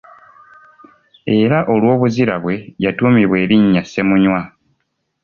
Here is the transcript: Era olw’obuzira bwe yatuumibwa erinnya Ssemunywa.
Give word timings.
Era 1.39 1.57
olw’obuzira 1.73 2.35
bwe 2.43 2.55
yatuumibwa 2.83 3.37
erinnya 3.43 3.81
Ssemunywa. 3.85 4.41